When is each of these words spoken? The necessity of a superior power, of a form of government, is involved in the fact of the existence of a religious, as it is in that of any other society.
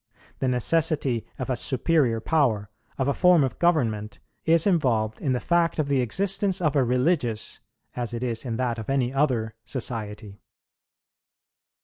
The 0.39 0.47
necessity 0.47 1.27
of 1.37 1.51
a 1.51 1.55
superior 1.55 2.19
power, 2.19 2.71
of 2.97 3.07
a 3.07 3.13
form 3.13 3.43
of 3.43 3.59
government, 3.59 4.17
is 4.45 4.65
involved 4.65 5.21
in 5.21 5.33
the 5.33 5.39
fact 5.39 5.77
of 5.77 5.89
the 5.89 6.01
existence 6.01 6.59
of 6.59 6.75
a 6.75 6.83
religious, 6.83 7.59
as 7.95 8.11
it 8.11 8.23
is 8.23 8.43
in 8.43 8.55
that 8.57 8.79
of 8.79 8.89
any 8.89 9.13
other 9.13 9.53
society. 9.63 10.39